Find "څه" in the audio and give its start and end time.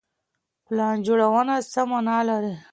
1.71-1.81